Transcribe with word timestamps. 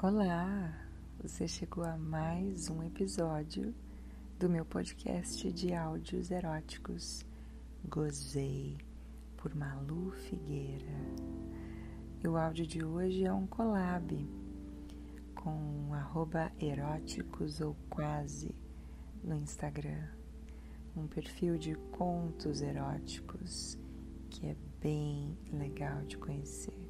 Olá, 0.00 0.78
você 1.20 1.48
chegou 1.48 1.82
a 1.82 1.96
mais 1.96 2.70
um 2.70 2.84
episódio 2.84 3.74
do 4.38 4.48
meu 4.48 4.64
podcast 4.64 5.50
de 5.50 5.74
áudios 5.74 6.30
eróticos 6.30 7.26
Gozei 7.84 8.78
por 9.36 9.52
Malu 9.56 10.12
Figueira. 10.12 10.86
E 12.22 12.28
o 12.28 12.36
áudio 12.36 12.64
de 12.64 12.84
hoje 12.84 13.24
é 13.24 13.32
um 13.32 13.44
collab 13.48 14.24
com 15.34 15.92
arroba 15.92 16.52
eróticos 16.60 17.60
ou 17.60 17.74
quase 17.90 18.54
no 19.24 19.34
Instagram, 19.34 20.06
um 20.96 21.08
perfil 21.08 21.58
de 21.58 21.74
contos 21.90 22.62
eróticos 22.62 23.76
que 24.30 24.46
é 24.46 24.56
bem 24.80 25.36
legal 25.52 26.04
de 26.04 26.16
conhecer. 26.16 26.88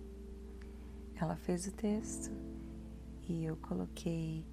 Ela 1.15 1.37
fez 1.37 1.67
o 1.67 1.73
texto 1.73 2.58
e 3.29 3.45
eu 3.45 3.57
coloquei 3.59 4.45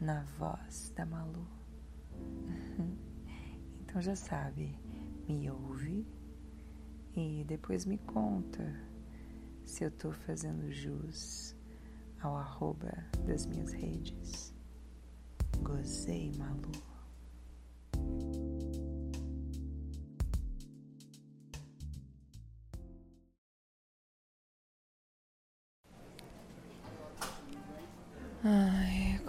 na 0.00 0.22
voz 0.38 0.92
da 0.94 1.06
Malu. 1.06 1.46
Então 3.80 4.02
já 4.02 4.14
sabe, 4.14 4.78
me 5.26 5.50
ouve 5.50 6.06
e 7.16 7.42
depois 7.48 7.86
me 7.86 7.96
conta 7.96 8.62
se 9.64 9.82
eu 9.82 9.90
tô 9.90 10.12
fazendo 10.12 10.70
jus 10.70 11.56
ao 12.20 12.36
arroba 12.36 12.92
das 13.26 13.46
minhas 13.46 13.72
redes. 13.72 14.54
Gozei, 15.62 16.32
Malu. 16.36 16.87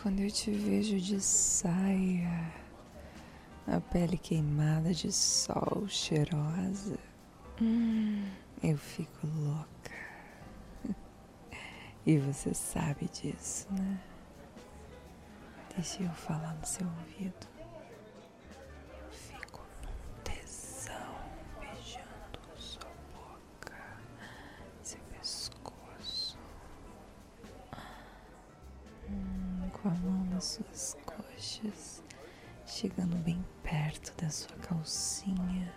Quando 0.02 0.22
eu 0.22 0.32
te 0.32 0.50
vejo 0.50 0.98
de 0.98 1.20
saia, 1.20 2.54
a 3.68 3.82
pele 3.82 4.18
queimada 4.18 4.94
de 4.94 5.12
sol 5.12 5.86
cheirosa, 5.90 6.98
hum, 7.62 8.24
eu 8.64 8.78
fico 8.78 9.28
louca. 9.28 10.00
E 12.06 12.18
você 12.18 12.54
sabe 12.54 13.10
disso, 13.10 13.68
né? 13.72 14.00
Deixa 15.76 16.02
eu 16.02 16.10
falar 16.12 16.56
no 16.56 16.66
seu 16.66 16.88
ouvido. 16.88 17.59
Com 29.90 29.92
a 29.92 30.12
mão 30.12 30.26
nas 30.26 30.44
suas 30.44 30.98
coxas, 31.06 32.04
chegando 32.66 33.16
bem 33.24 33.44
perto 33.64 34.14
da 34.22 34.30
sua 34.30 34.56
calcinha. 34.58 35.74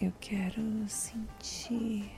Eu 0.00 0.12
quero 0.20 0.88
sentir 0.88 2.10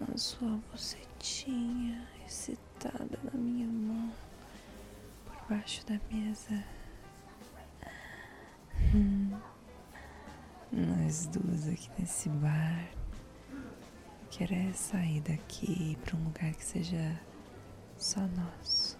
a 0.00 0.18
sua 0.18 0.58
bocetinha 0.70 2.06
excitada 2.26 3.18
na 3.22 3.38
minha 3.38 3.66
mão 3.68 4.12
por 5.24 5.56
baixo 5.56 5.86
da 5.86 6.00
mesa. 6.10 6.64
Hum, 8.92 9.38
nós 10.72 11.26
duas 11.26 11.68
aqui 11.68 11.90
nesse 11.98 12.28
bar. 12.28 12.88
Eu 13.52 14.28
quero 14.30 14.54
é 14.54 14.72
sair 14.72 15.20
daqui 15.20 15.96
para 16.04 16.16
um 16.16 16.24
lugar 16.24 16.52
que 16.54 16.64
seja 16.64 17.20
só 17.96 18.20
nosso. 18.20 18.95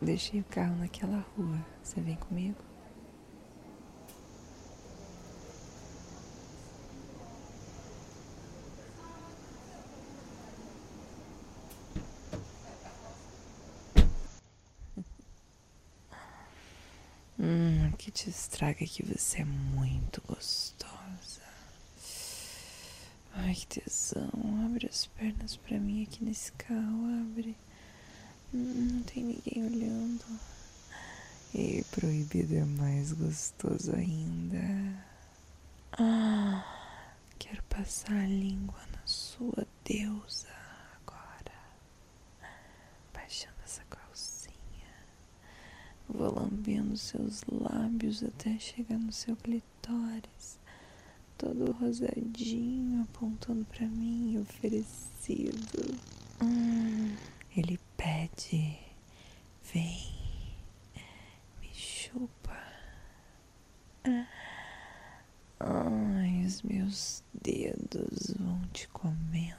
Deixei 0.00 0.40
o 0.40 0.44
carro 0.44 0.76
naquela 0.76 1.24
rua. 1.36 1.64
Você 1.82 2.00
vem 2.00 2.16
comigo? 2.16 2.56
Hum, 17.38 17.92
que 17.98 18.10
te 18.10 18.30
estraga 18.30 18.86
que 18.86 19.04
você 19.04 19.42
é 19.42 19.44
muito 19.44 20.22
gostosa. 20.26 21.42
Ai, 23.34 23.54
que 23.54 23.66
tesão. 23.66 24.30
Abre 24.64 24.86
as 24.88 25.06
pernas 25.06 25.56
pra 25.56 25.78
mim 25.78 26.02
aqui 26.02 26.24
nesse 26.24 26.50
carro, 26.52 27.04
abre. 27.20 27.54
Não 28.52 29.02
tem 29.02 29.24
ninguém 29.24 29.64
olhando. 29.64 30.24
E 31.54 31.84
proibido 31.90 32.54
é 32.54 32.64
mais 32.64 33.12
gostoso 33.12 33.94
ainda. 33.94 34.58
Ah, 35.92 36.64
quero 37.38 37.62
passar 37.64 38.12
a 38.12 38.26
língua 38.26 38.78
na 38.92 39.06
sua 39.06 39.66
deusa 39.84 40.48
agora. 40.96 41.58
Baixando 43.12 43.56
essa 43.64 43.82
calcinha. 43.88 44.54
Vou 46.08 46.34
lambendo 46.34 46.96
seus 46.96 47.42
lábios 47.50 48.22
até 48.22 48.58
chegar 48.58 48.98
no 48.98 49.12
seu 49.12 49.34
clitóris. 49.36 50.58
Todo 51.38 51.72
rosadinho, 51.72 53.02
apontando 53.02 53.64
pra 53.66 53.86
mim, 53.86 54.38
oferecido. 54.38 55.98
Hum, 56.42 57.14
ele 57.56 57.78
pede, 57.96 58.78
vem, 59.72 60.14
me 61.60 61.72
chupa. 61.72 62.56
Ai, 65.58 66.44
os 66.44 66.62
meus 66.62 67.24
dedos 67.32 68.34
vão 68.38 68.60
te 68.72 68.86
comendo 68.88 69.56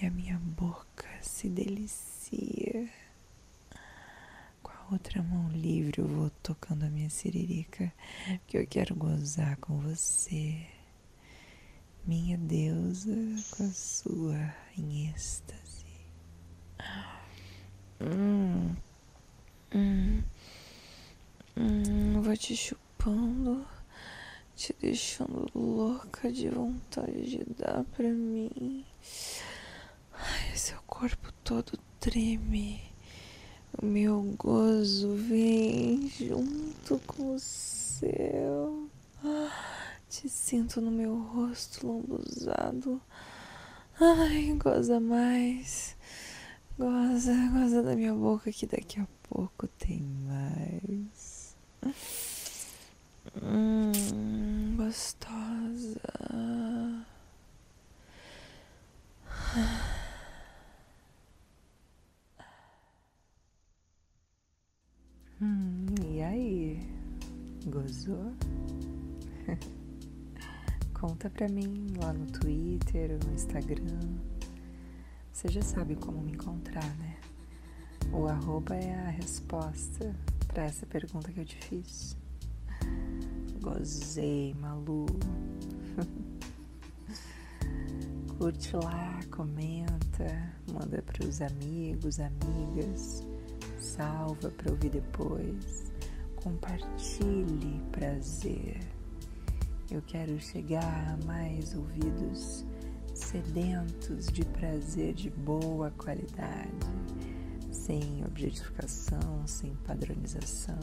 e 0.00 0.06
a 0.06 0.10
minha 0.10 0.38
boca 0.38 1.08
se 1.22 1.48
delicia. 1.48 2.88
Com 4.62 4.70
a 4.70 4.92
outra 4.92 5.22
mão 5.22 5.48
livre 5.50 6.00
eu 6.00 6.06
vou 6.06 6.30
tocando 6.42 6.84
a 6.84 6.90
minha 6.90 7.10
siririca, 7.10 7.92
porque 8.40 8.58
eu 8.58 8.66
quero 8.66 8.94
gozar 8.94 9.56
com 9.56 9.78
você. 9.80 10.66
Minha 12.06 12.36
deusa 12.36 13.16
com 13.50 13.64
a 13.64 13.70
sua 13.70 14.54
em 14.76 15.08
êxtase. 15.08 15.86
Hum, 18.00 18.74
hum, 19.72 20.22
hum, 21.56 22.20
vou 22.20 22.36
te 22.36 22.56
chupando, 22.56 23.64
te 24.56 24.74
deixando 24.80 25.48
louca 25.54 26.30
de 26.32 26.48
vontade 26.48 27.24
de 27.24 27.44
dar 27.56 27.84
pra 27.96 28.08
mim. 28.08 28.84
Ai, 30.12 30.56
seu 30.56 30.78
corpo 30.86 31.32
todo 31.44 31.78
treme. 32.00 32.82
O 33.80 33.86
meu 33.86 34.22
gozo 34.36 35.14
vem 35.14 36.08
junto 36.08 36.98
com 37.06 37.34
o 37.34 37.38
seu. 37.38 38.90
Te 40.08 40.28
sinto 40.28 40.80
no 40.80 40.90
meu 40.90 41.16
rosto 41.16 41.86
lambuzado. 41.86 43.00
Ai, 44.00 44.52
goza 44.58 44.98
mais. 44.98 45.96
Goza, 46.76 47.32
goza 47.52 47.82
da 47.84 47.94
minha 47.94 48.12
boca 48.12 48.50
que 48.50 48.66
daqui 48.66 49.00
a 49.00 49.06
pouco 49.28 49.68
tem 49.78 50.02
mais. 50.02 51.56
Hum, 53.40 54.74
gostosa. 54.76 56.00
Hum, 65.40 65.86
e 66.04 66.22
aí? 66.22 66.80
Gozou? 67.66 68.32
Conta 70.92 71.30
pra 71.30 71.48
mim 71.48 71.94
lá 72.00 72.12
no 72.12 72.26
Twitter 72.32 73.18
no 73.24 73.32
Instagram. 73.34 74.33
Você 75.44 75.52
já 75.52 75.62
sabe 75.62 75.94
como 75.94 76.22
me 76.22 76.32
encontrar, 76.32 76.96
né? 76.96 77.18
O 78.10 78.26
arroba 78.26 78.74
é 78.76 78.94
a 78.94 79.10
resposta 79.10 80.16
para 80.46 80.64
essa 80.64 80.86
pergunta 80.86 81.30
que 81.30 81.40
eu 81.40 81.44
te 81.44 81.56
fiz. 81.56 82.16
Gozei, 83.60 84.54
Malu. 84.54 85.04
Curte 88.38 88.74
lá, 88.74 89.20
comenta, 89.30 90.50
manda 90.72 91.02
para 91.02 91.28
os 91.28 91.42
amigos, 91.42 92.20
amigas, 92.20 93.22
salva 93.78 94.50
para 94.50 94.72
ouvir 94.72 94.92
depois. 94.92 95.92
Compartilhe 96.36 97.82
prazer. 97.92 98.80
Eu 99.90 100.00
quero 100.06 100.40
chegar 100.40 101.12
a 101.12 101.18
mais 101.26 101.74
ouvidos 101.74 102.64
sedentos 103.24 104.26
de 104.26 104.44
prazer 104.44 105.14
de 105.14 105.30
boa 105.30 105.90
qualidade. 105.96 106.94
sem 107.70 108.24
objetificação, 108.24 109.46
sem 109.46 109.74
padronização. 109.84 110.78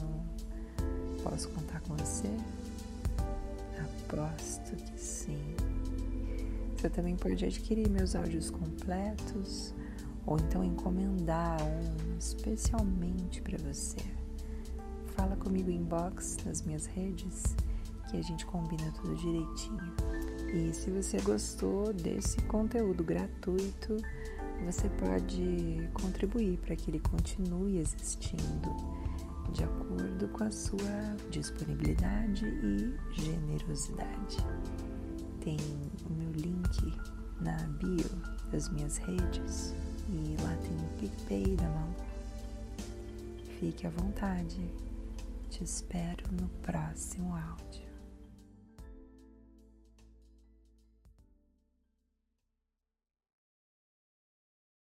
Posso 1.23 1.49
contar 1.49 1.79
com 1.81 1.95
você? 1.95 2.29
Aposto 3.79 4.75
que 4.75 4.99
sim. 4.99 5.55
Você 6.75 6.89
também 6.89 7.15
pode 7.15 7.45
adquirir 7.45 7.89
meus 7.89 8.15
áudios 8.15 8.49
completos 8.49 9.73
ou 10.25 10.37
então 10.37 10.63
encomendar 10.63 11.57
um 11.63 12.17
especialmente 12.17 13.41
para 13.41 13.57
você. 13.57 14.01
Fala 15.15 15.35
comigo 15.37 15.71
inbox 15.71 16.37
nas 16.45 16.61
minhas 16.61 16.85
redes 16.85 17.55
que 18.09 18.17
a 18.17 18.21
gente 18.21 18.45
combina 18.45 18.91
tudo 18.91 19.15
direitinho. 19.15 19.93
E 20.53 20.73
se 20.73 20.89
você 20.91 21.19
gostou 21.21 21.93
desse 21.93 22.41
conteúdo 22.41 23.03
gratuito, 23.03 23.97
você 24.65 24.89
pode 24.89 25.89
contribuir 25.93 26.57
para 26.57 26.75
que 26.75 26.91
ele 26.91 26.99
continue 26.99 27.77
existindo 27.77 28.69
de 29.53 29.63
acordo 29.63 30.27
com 30.29 30.43
a 30.43 30.51
sua 30.51 31.15
disponibilidade 31.29 32.45
e 32.45 32.97
generosidade. 33.13 34.37
Tem 35.39 35.57
o 36.09 36.13
meu 36.13 36.31
link 36.31 36.93
na 37.39 37.57
bio 37.79 38.09
das 38.51 38.69
minhas 38.69 38.97
redes 38.97 39.73
e 40.09 40.35
lá 40.41 40.55
tem 40.57 40.75
o 40.75 40.99
PicPay 40.99 41.55
da 41.55 41.69
mão. 41.69 41.95
Fique 43.59 43.87
à 43.87 43.89
vontade. 43.89 44.69
Te 45.49 45.63
espero 45.63 46.23
no 46.33 46.47
próximo 46.61 47.35
áudio. 47.35 47.90